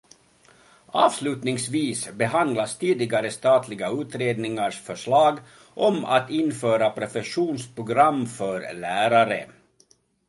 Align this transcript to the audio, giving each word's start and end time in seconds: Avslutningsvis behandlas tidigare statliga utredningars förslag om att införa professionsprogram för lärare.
Avslutningsvis 1.01 1.99
behandlas 2.21 2.73
tidigare 2.77 3.31
statliga 3.31 3.89
utredningars 3.91 4.81
förslag 4.81 5.39
om 5.73 6.05
att 6.05 6.29
införa 6.29 6.89
professionsprogram 6.89 8.27
för 8.27 8.73
lärare. 8.73 9.47